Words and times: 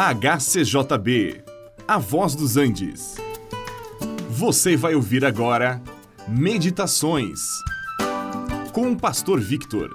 HCJB, 0.00 1.42
A 1.88 1.98
Voz 1.98 2.36
dos 2.36 2.56
Andes. 2.56 3.16
Você 4.30 4.76
vai 4.76 4.94
ouvir 4.94 5.24
agora 5.24 5.82
Meditações 6.28 7.40
com 8.72 8.92
o 8.92 8.96
Pastor 8.96 9.40
Victor. 9.40 9.92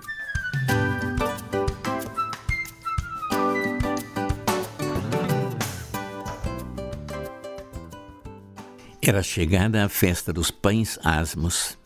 Era 9.01 9.23
chegada 9.23 9.85
a 9.85 9.88
festa 9.88 10.33
dos 10.33 10.51
pães 10.51 10.99
asmos, 11.01 11.77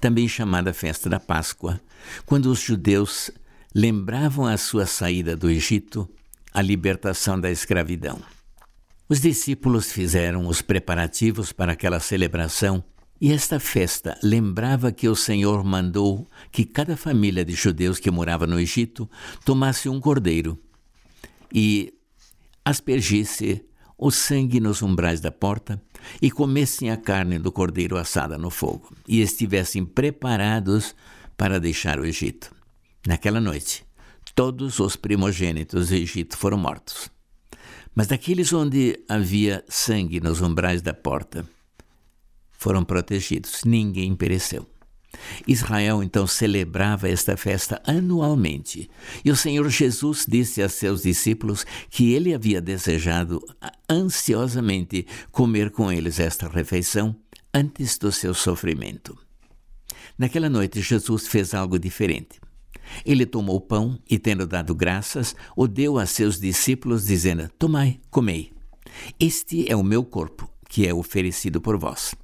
também 0.00 0.26
chamada 0.26 0.72
festa 0.72 1.10
da 1.10 1.20
Páscoa, 1.20 1.78
quando 2.24 2.46
os 2.46 2.60
judeus 2.60 3.30
lembravam 3.74 4.46
a 4.46 4.56
sua 4.56 4.86
saída 4.86 5.36
do 5.36 5.50
Egito 5.50 6.08
a 6.52 6.62
libertação 6.62 7.40
da 7.40 7.50
escravidão. 7.50 8.20
Os 9.08 9.20
discípulos 9.20 9.90
fizeram 9.90 10.46
os 10.46 10.60
preparativos 10.60 11.52
para 11.52 11.72
aquela 11.72 12.00
celebração 12.00 12.84
e 13.20 13.32
esta 13.32 13.58
festa 13.58 14.16
lembrava 14.22 14.92
que 14.92 15.08
o 15.08 15.16
Senhor 15.16 15.64
mandou 15.64 16.28
que 16.52 16.64
cada 16.64 16.96
família 16.96 17.44
de 17.44 17.54
judeus 17.54 17.98
que 17.98 18.10
morava 18.10 18.46
no 18.46 18.60
Egito 18.60 19.10
tomasse 19.44 19.88
um 19.88 19.98
cordeiro 19.98 20.58
e 21.52 21.92
aspergisse 22.64 23.64
o 23.96 24.12
sangue 24.12 24.60
nos 24.60 24.82
umbrais 24.82 25.20
da 25.20 25.32
porta 25.32 25.82
e 26.22 26.30
comessem 26.30 26.90
a 26.90 26.96
carne 26.96 27.38
do 27.38 27.50
cordeiro 27.50 27.96
assada 27.96 28.38
no 28.38 28.50
fogo 28.50 28.94
e 29.08 29.20
estivessem 29.20 29.84
preparados 29.84 30.94
para 31.36 31.58
deixar 31.58 31.98
o 31.98 32.04
Egito. 32.04 32.54
Naquela 33.04 33.40
noite, 33.40 33.87
todos 34.38 34.78
os 34.78 34.94
primogênitos 34.94 35.88
do 35.88 35.96
Egito 35.96 36.36
foram 36.36 36.56
mortos. 36.56 37.10
Mas 37.92 38.06
daqueles 38.06 38.52
onde 38.52 38.96
havia 39.08 39.64
sangue 39.68 40.20
nos 40.20 40.40
umbrais 40.40 40.80
da 40.80 40.94
porta, 40.94 41.44
foram 42.52 42.84
protegidos, 42.84 43.64
ninguém 43.64 44.14
pereceu. 44.14 44.64
Israel 45.44 46.04
então 46.04 46.24
celebrava 46.24 47.08
esta 47.08 47.36
festa 47.36 47.82
anualmente, 47.84 48.88
e 49.24 49.30
o 49.32 49.34
Senhor 49.34 49.68
Jesus 49.68 50.24
disse 50.24 50.62
a 50.62 50.68
seus 50.68 51.02
discípulos 51.02 51.66
que 51.90 52.12
ele 52.12 52.32
havia 52.32 52.60
desejado 52.60 53.40
ansiosamente 53.90 55.04
comer 55.32 55.72
com 55.72 55.90
eles 55.90 56.20
esta 56.20 56.48
refeição 56.48 57.16
antes 57.52 57.98
do 57.98 58.12
seu 58.12 58.32
sofrimento. 58.34 59.18
Naquela 60.16 60.48
noite, 60.48 60.80
Jesus 60.80 61.26
fez 61.26 61.54
algo 61.54 61.76
diferente. 61.76 62.38
Ele 63.04 63.26
tomou 63.26 63.56
o 63.56 63.60
pão 63.60 63.98
e, 64.08 64.18
tendo 64.18 64.46
dado 64.46 64.74
graças, 64.74 65.34
o 65.56 65.66
deu 65.66 65.98
a 65.98 66.06
seus 66.06 66.40
discípulos, 66.40 67.06
dizendo: 67.06 67.48
Tomai, 67.58 68.00
comei. 68.10 68.52
Este 69.18 69.70
é 69.70 69.76
o 69.76 69.82
meu 69.82 70.04
corpo, 70.04 70.50
que 70.68 70.86
é 70.86 70.94
oferecido 70.94 71.60
por 71.60 71.78
vós. 71.78 72.14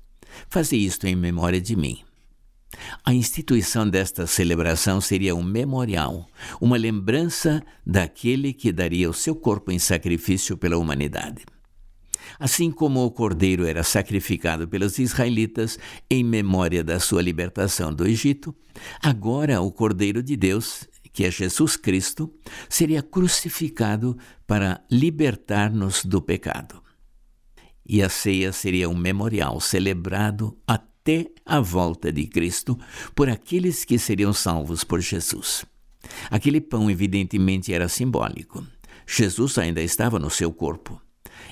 Fazei 0.49 0.81
isto 0.81 1.07
em 1.07 1.15
memória 1.15 1.61
de 1.61 1.77
mim. 1.77 1.99
A 3.05 3.15
instituição 3.15 3.89
desta 3.89 4.27
celebração 4.27 5.01
seria 5.01 5.35
um 5.35 5.43
memorial, 5.43 6.29
uma 6.61 6.77
lembrança 6.77 7.63
daquele 7.87 8.53
que 8.53 8.73
daria 8.73 9.09
o 9.09 9.15
seu 9.15 9.35
corpo 9.35 9.71
em 9.71 9.79
sacrifício 9.79 10.57
pela 10.57 10.77
humanidade. 10.77 11.45
Assim 12.39 12.71
como 12.71 13.05
o 13.05 13.11
cordeiro 13.11 13.67
era 13.67 13.83
sacrificado 13.83 14.67
pelos 14.67 14.99
israelitas 14.99 15.79
em 16.11 16.25
memória 16.25 16.83
da 16.83 16.99
sua 16.99 17.23
libertação 17.23 17.93
do 17.93 18.07
Egito, 18.07 18.55
agora 19.03 19.61
o 19.61 19.71
cordeiro 19.71 20.23
de 20.23 20.37
Deus, 20.37 20.89
que 21.13 21.25
é 21.25 21.31
Jesus 21.31 21.77
Cristo, 21.77 22.33
seria 22.69 23.03
crucificado 23.03 24.17
para 24.47 24.83
libertar-nos 24.91 26.05
do 26.05 26.21
pecado. 26.21 26.83
E 27.87 28.03
a 28.03 28.09
ceia 28.09 28.53
seria 28.53 28.89
um 28.89 28.97
memorial 28.97 29.61
celebrado 29.61 30.57
até 30.67 31.31
a 31.45 31.61
volta 31.61 32.11
de 32.11 32.27
Cristo 32.27 32.79
por 33.15 33.29
aqueles 33.29 33.85
que 33.85 33.99
seriam 33.99 34.33
salvos 34.33 34.83
por 34.83 35.01
Jesus. 35.01 35.65
Aquele 36.31 36.61
pão, 36.61 36.91
evidentemente, 36.91 37.73
era 37.73 37.89
simbólico. 37.89 38.67
Jesus 39.07 39.59
ainda 39.59 39.83
estava 39.83 40.19
no 40.19 40.31
seu 40.31 40.53
corpo. 40.53 41.01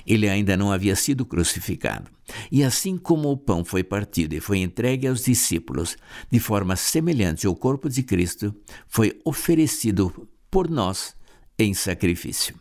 Ele 0.05 0.27
ainda 0.27 0.57
não 0.57 0.71
havia 0.71 0.95
sido 0.95 1.25
crucificado. 1.25 2.09
E 2.51 2.63
assim 2.63 2.97
como 2.97 3.29
o 3.29 3.37
pão 3.37 3.63
foi 3.63 3.83
partido 3.83 4.33
e 4.33 4.39
foi 4.39 4.59
entregue 4.59 5.07
aos 5.07 5.23
discípulos, 5.23 5.97
de 6.31 6.39
forma 6.39 6.75
semelhante 6.75 7.45
ao 7.45 7.55
corpo 7.55 7.89
de 7.89 8.03
Cristo, 8.03 8.55
foi 8.87 9.19
oferecido 9.25 10.27
por 10.49 10.69
nós 10.69 11.15
em 11.57 11.73
sacrifício. 11.73 12.55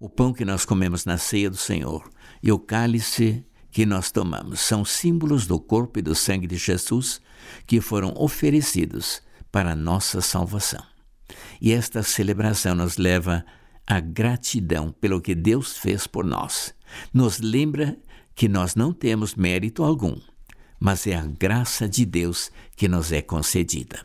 O 0.00 0.08
pão 0.08 0.32
que 0.32 0.44
nós 0.44 0.64
comemos 0.64 1.04
na 1.04 1.18
ceia 1.18 1.50
do 1.50 1.56
Senhor 1.56 2.08
e 2.42 2.52
o 2.52 2.58
cálice 2.58 3.44
que 3.70 3.84
nós 3.84 4.10
tomamos 4.10 4.60
são 4.60 4.84
símbolos 4.84 5.46
do 5.46 5.58
corpo 5.58 5.98
e 5.98 6.02
do 6.02 6.14
sangue 6.14 6.46
de 6.46 6.56
Jesus 6.56 7.20
que 7.66 7.80
foram 7.80 8.14
oferecidos 8.16 9.20
para 9.50 9.72
a 9.72 9.76
nossa 9.76 10.20
salvação. 10.20 10.82
E 11.60 11.72
esta 11.72 12.02
celebração 12.02 12.74
nos 12.74 12.96
leva 12.96 13.44
a 13.88 14.00
gratidão 14.00 14.94
pelo 15.00 15.20
que 15.20 15.34
Deus 15.34 15.78
fez 15.78 16.06
por 16.06 16.24
nós. 16.24 16.74
Nos 17.12 17.38
lembra 17.38 17.96
que 18.34 18.46
nós 18.46 18.74
não 18.74 18.92
temos 18.92 19.34
mérito 19.34 19.82
algum, 19.82 20.16
mas 20.78 21.06
é 21.06 21.16
a 21.16 21.24
graça 21.24 21.88
de 21.88 22.04
Deus 22.04 22.50
que 22.76 22.86
nos 22.86 23.10
é 23.10 23.22
concedida. 23.22 24.04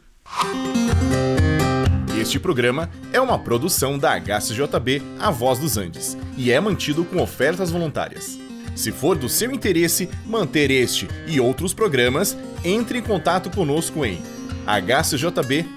Este 2.18 2.40
programa 2.40 2.90
é 3.12 3.20
uma 3.20 3.38
produção 3.38 4.00
da 4.00 4.18
HCJB 4.18 5.02
A 5.20 5.30
Voz 5.30 5.60
dos 5.60 5.76
Andes 5.76 6.18
e 6.38 6.50
é 6.50 6.60
mantido 6.62 7.04
com 7.04 7.22
ofertas 7.22 7.70
voluntárias. 7.70 8.40
Se 8.74 8.92
for 8.92 9.18
do 9.18 9.28
seu 9.28 9.52
interesse 9.52 10.10
manter 10.26 10.72
este 10.72 11.08
e 11.28 11.42
outros 11.42 11.74
programas, 11.74 12.38
entre 12.64 13.00
em 13.00 13.04
contato 13.04 13.52
conosco 13.52 14.06
em 14.06 14.20
hcjb.com.br. 14.66 15.74